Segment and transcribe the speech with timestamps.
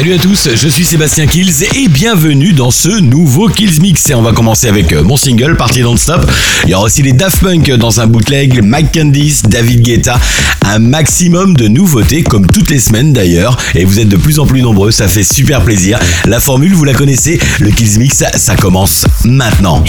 [0.00, 4.08] Salut à tous, je suis Sébastien Kills et bienvenue dans ce nouveau Kills Mix.
[4.08, 6.26] Et on va commencer avec euh, mon single, Party Don't Stop.
[6.64, 10.18] Il y aura aussi les Daft Punk dans un bootleg, Mike Candice, David Guetta.
[10.64, 13.58] Un maximum de nouveautés, comme toutes les semaines d'ailleurs.
[13.74, 15.98] Et vous êtes de plus en plus nombreux, ça fait super plaisir.
[16.24, 19.84] La formule, vous la connaissez, le Kills Mix, ça commence maintenant.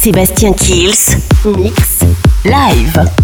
[0.00, 1.98] Sébastien Kills Mix
[2.46, 3.23] Live.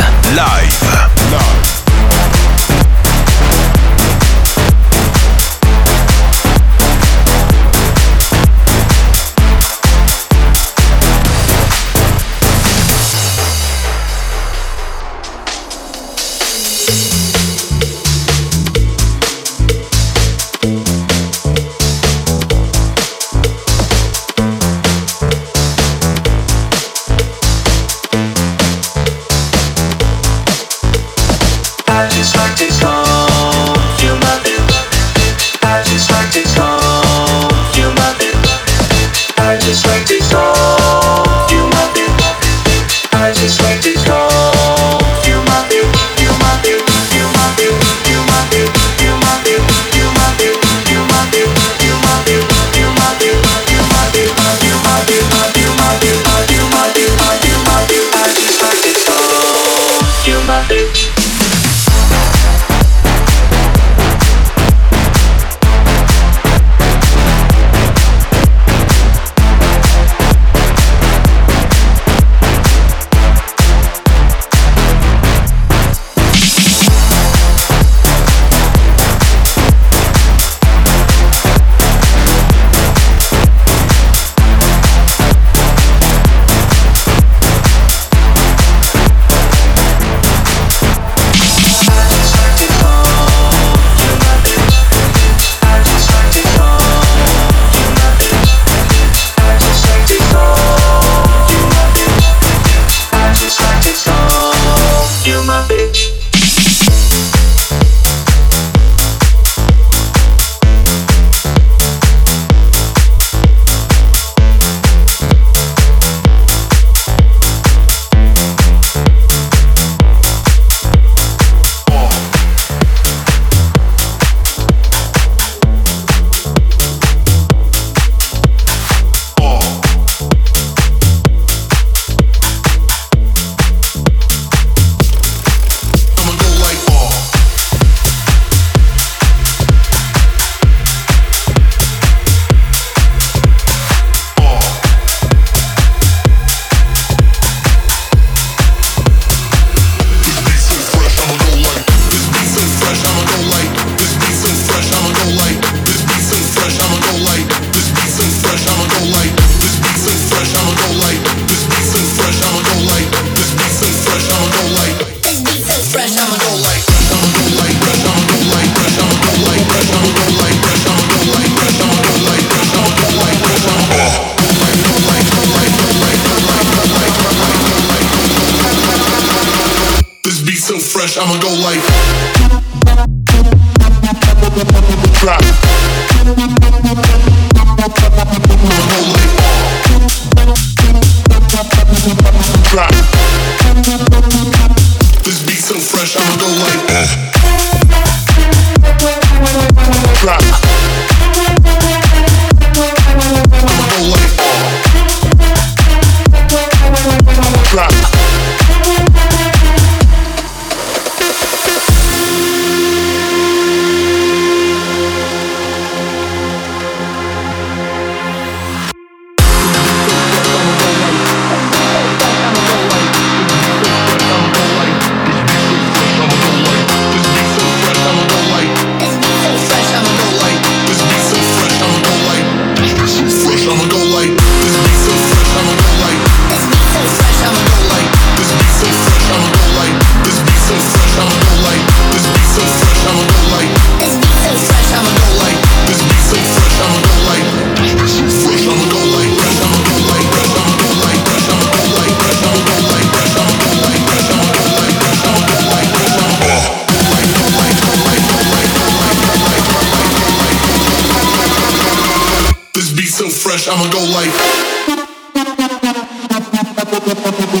[262.81, 264.33] This beat so fresh, I'ma go like.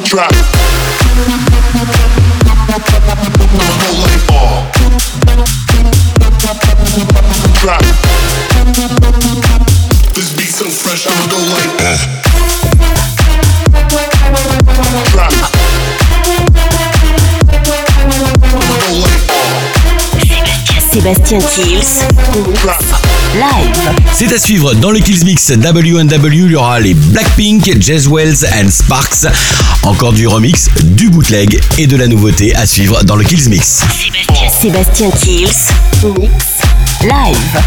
[0.03, 0.33] Trap.
[3.53, 4.65] I'ma go like ball.
[7.61, 7.83] Trap.
[10.15, 11.77] This beat so fresh, I'ma go like.
[15.11, 15.60] Trap.
[21.01, 22.05] Sébastien Kills
[23.33, 23.91] live.
[24.13, 26.45] C'est à suivre dans le Kills Mix WNW.
[26.45, 29.25] Il y aura les Blackpink, Jazz Wells and Sparks.
[29.81, 33.81] Encore du remix, du bootleg et de la nouveauté à suivre dans le Kills Mix.
[34.61, 35.47] Sébastien, Kills
[36.19, 36.59] Mix
[37.01, 37.61] live.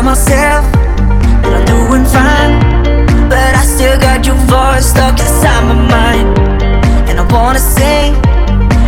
[0.00, 0.64] And tell myself
[1.42, 3.28] that I'm doing fine.
[3.28, 6.38] But I still got your voice stuck inside my mind.
[7.08, 8.14] And I wanna sing,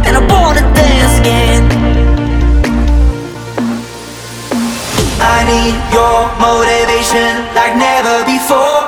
[0.07, 1.69] and I wanna dance again.
[5.21, 8.82] I need your motivation like never before.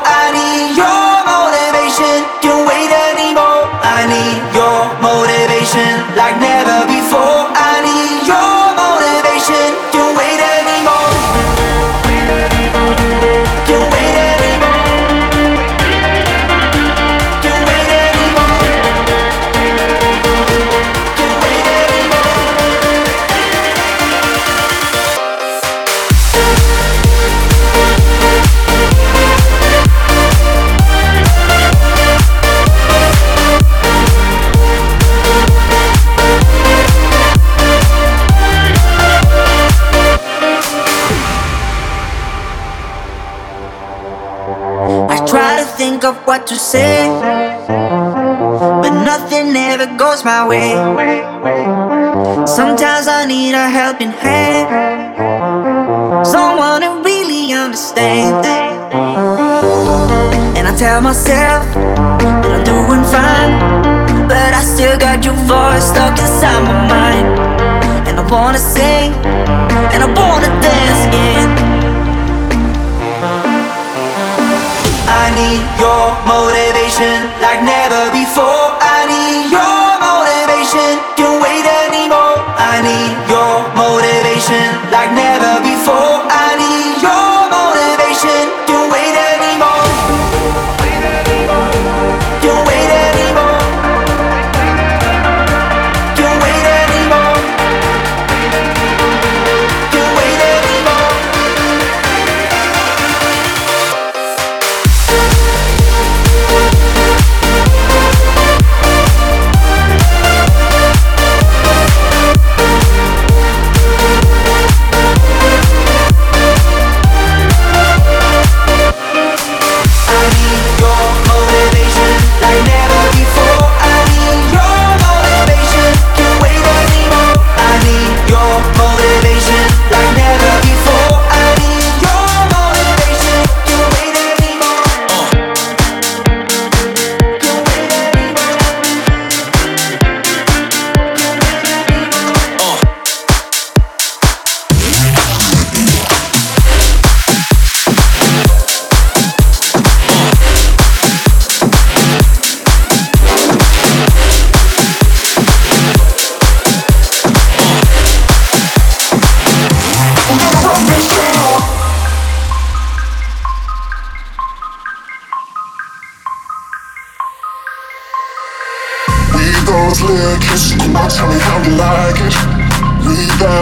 [46.46, 47.08] To say,
[47.66, 50.72] but nothing ever goes my way.
[52.46, 55.16] Sometimes I need a helping hand,
[56.26, 58.46] someone who really understands.
[60.56, 66.18] And I tell myself that I'm doing fine, but I still got your voice stuck
[66.18, 67.28] inside my mind.
[68.06, 69.14] And I wanna sing,
[69.94, 71.33] and I wanna dance again.
[75.52, 77.33] Your motivation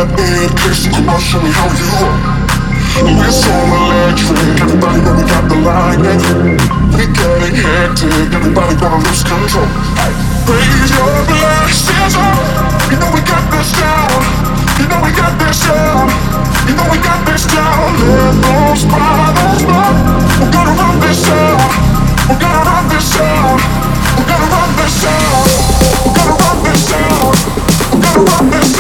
[0.09, 2.11] that in case, come on, show me how you roll.
[3.07, 6.59] We're so electric, everybody know we got the lightning.
[6.93, 9.69] We getting hectic, everybody gonna lose control.
[10.49, 14.53] Raise your glasses up, you know we got this down.
[14.83, 16.11] You know we got this down.
[16.67, 17.95] You know we got this down.
[18.03, 19.95] Let those bottles blow.
[20.43, 21.63] We're gonna run this down.
[22.27, 23.55] We're gonna run this down.
[24.19, 25.47] We're gonna run this down.
[26.03, 27.31] We're gonna run this down.
[27.93, 28.72] We're gonna run this down.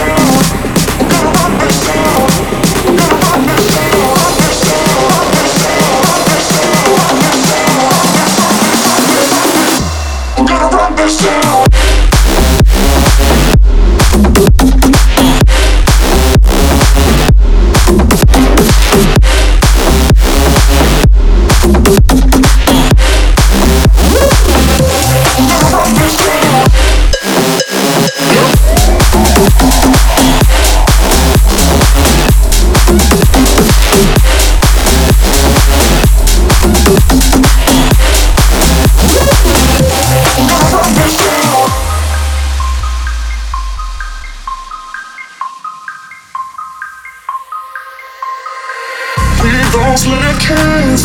[49.72, 51.04] those black kids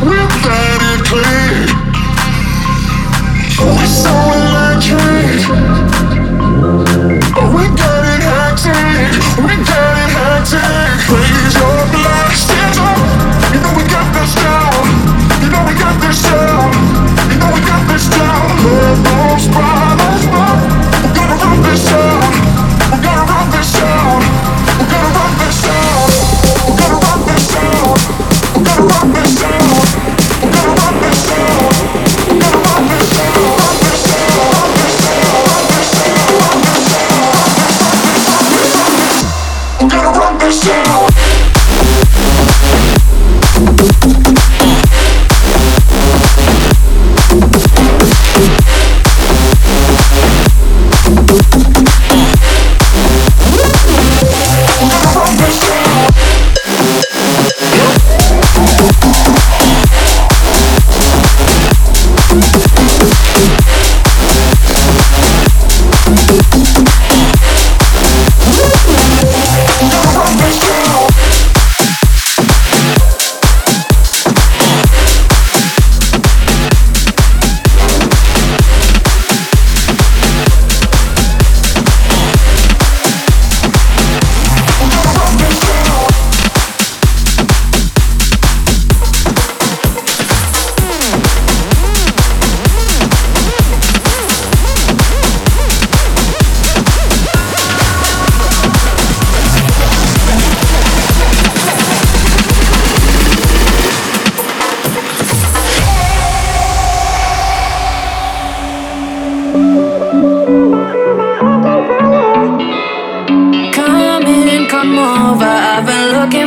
[0.00, 1.68] without a click.
[3.60, 5.40] We're so electric.
[7.52, 9.12] We got it hectic.
[9.44, 10.83] We got it hectic.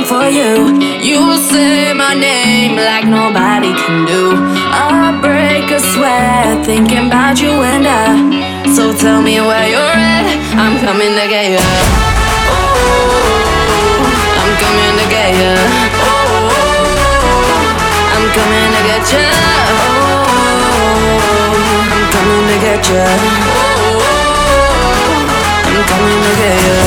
[0.08, 0.80] For you.
[1.04, 4.32] You say my name like nobody can do.
[4.72, 8.72] I break a sweat thinking about you and I.
[8.72, 10.28] So tell me where you're at.
[10.56, 11.60] I'm coming to get you.
[12.48, 12.88] Oh,
[14.40, 15.60] I'm coming to get you.
[16.08, 16.48] Oh,
[18.16, 19.28] I'm coming to get you.
[19.76, 20.08] Oh,
[21.92, 23.04] I'm coming to get you.
[23.92, 24.08] Oh,
[25.68, 26.87] I'm coming to get you.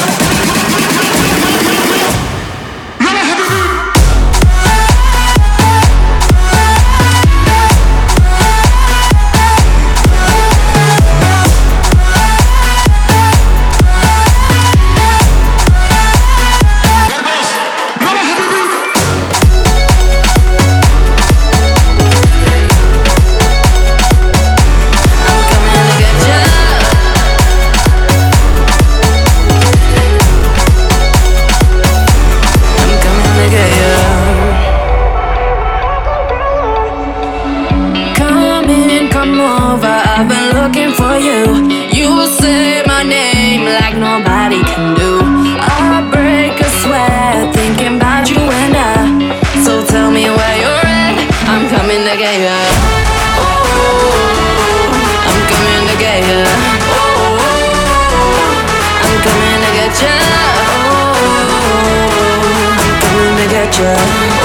[63.81, 64.40] coming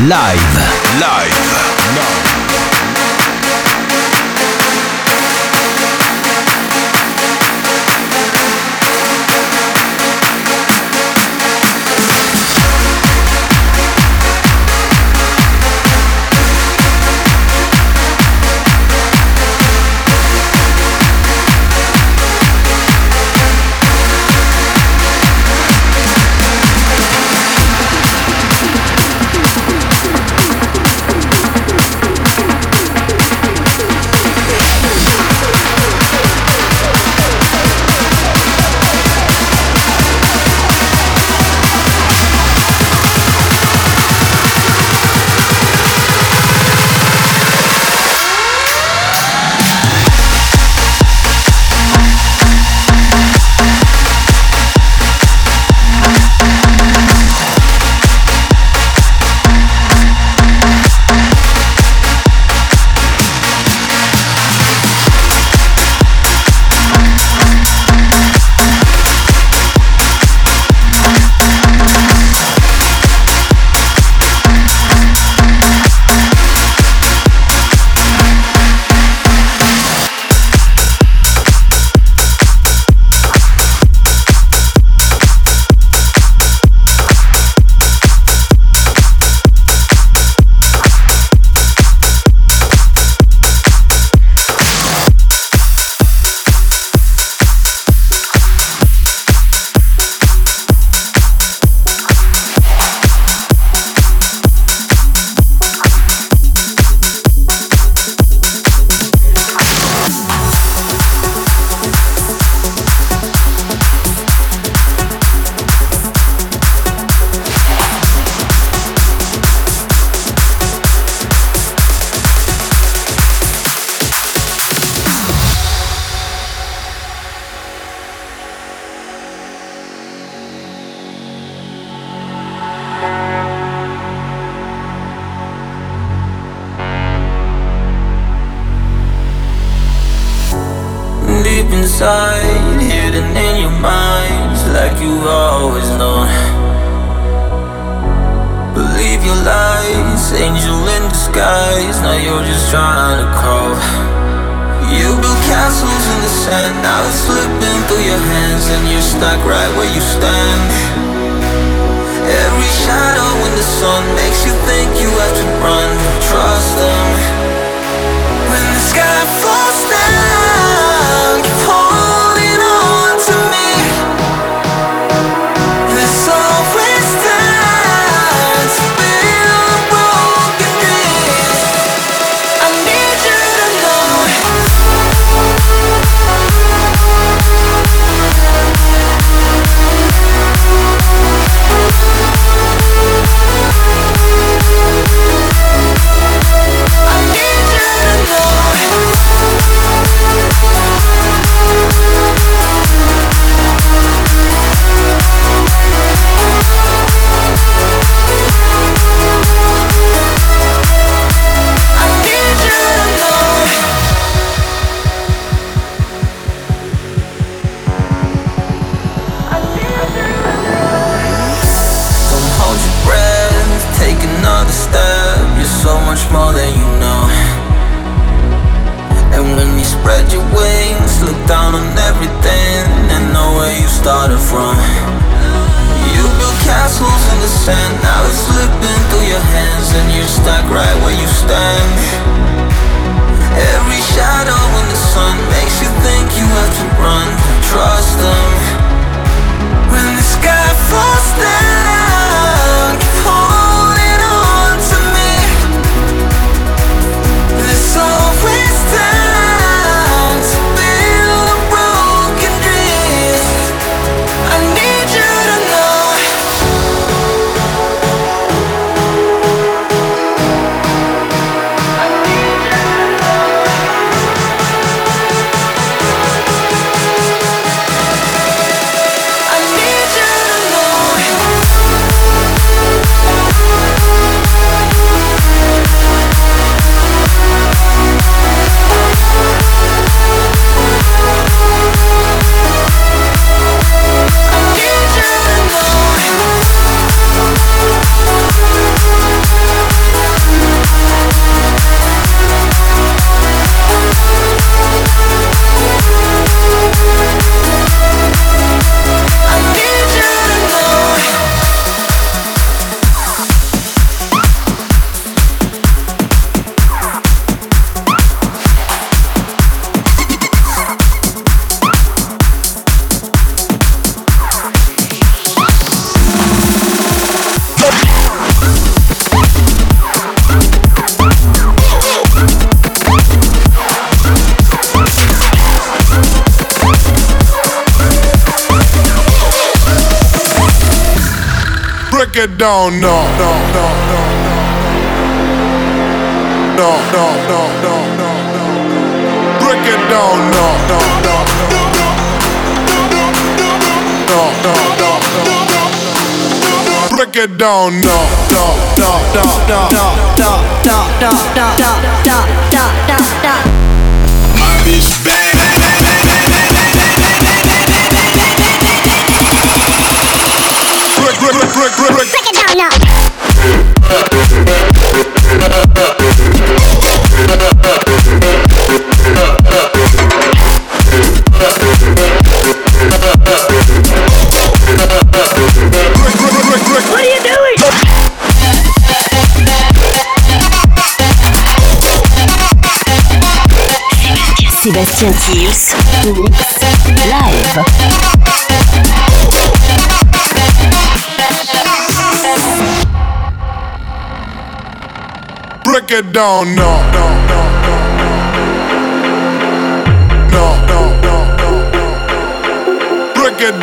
[0.00, 1.30] Mix live.
[1.86, 2.89] Live.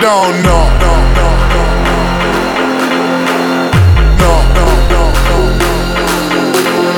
[0.08, 0.42] Break it down.
[0.42, 1.68] No, no, no, no,
[4.24, 5.04] no, no, no.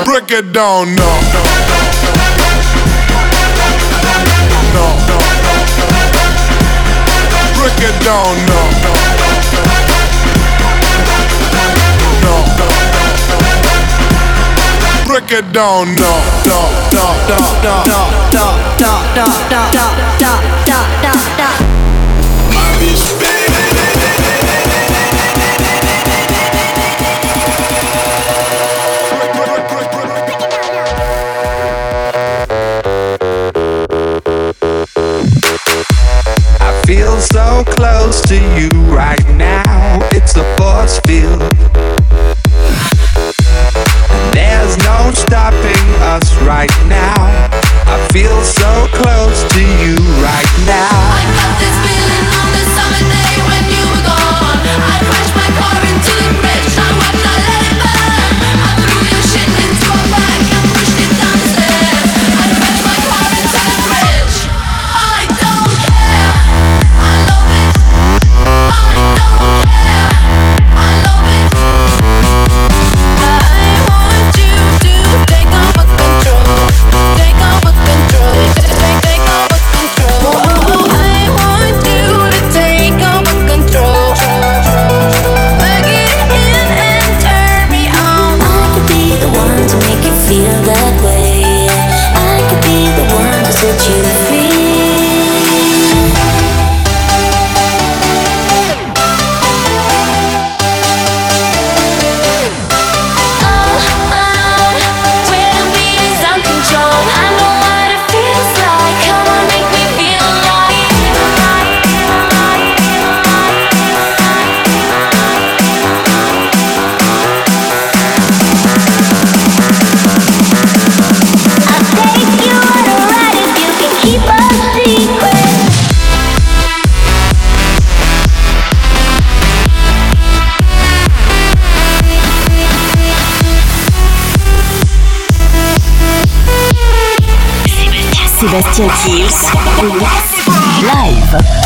[0.04, 1.10] Break it down, no.
[1.34, 1.78] No, no,
[4.74, 5.18] no, no.
[7.58, 8.60] Break it down, no.
[8.80, 9.10] no.
[15.06, 16.20] break it down now.
[16.44, 18.46] Da, da, da, da, da, da,
[18.78, 20.32] da, da, da, da,
[20.64, 21.69] da, da, da.
[38.10, 40.00] close to you right now.
[40.10, 41.49] It's a force field.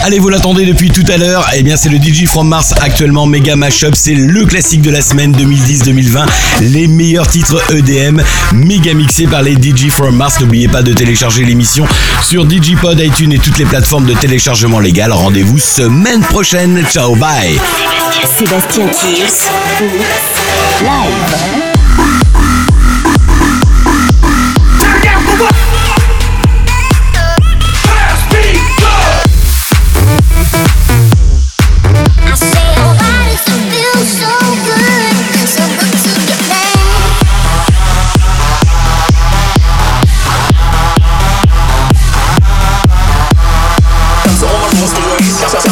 [0.02, 1.48] Allez, vous l'attendez depuis tout à l'heure.
[1.54, 3.94] Eh bien, c'est le DJ from Mars actuellement méga mashup.
[3.94, 6.26] C'est le classique de la semaine 2010-2020.
[6.60, 8.20] Les meilleurs titres EDM
[8.52, 10.40] méga mixés par les DJ from Mars.
[10.40, 11.86] N'oubliez pas de télécharger l'émission
[12.22, 15.12] sur DigiPod, iTunes et toutes les plateformes de téléchargement légal.
[15.12, 16.84] Rendez-vous semaine prochaine.
[16.90, 17.60] Ciao, bye.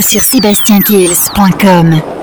[0.00, 2.15] Sur Francisbastienkills.com